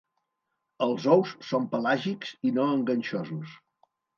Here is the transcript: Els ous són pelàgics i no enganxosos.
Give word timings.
Els 0.85 1.05
ous 1.17 1.35
són 1.51 1.69
pelàgics 1.75 2.35
i 2.51 2.55
no 2.59 2.67
enganxosos. 2.79 3.57